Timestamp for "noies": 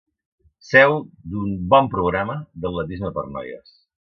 3.37-3.79